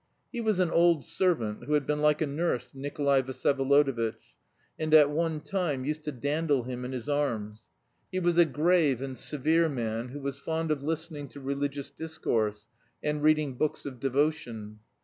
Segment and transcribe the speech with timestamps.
[0.31, 4.33] He was an old servant, who had been like a nurse to Nikolay Vsyevolodovitch,
[4.79, 7.69] and at one time used to dandle him in his arms;
[8.11, 12.65] he was a grave and severe man who was fond of listening to religious discourse
[13.03, 14.79] and reading books of devotion.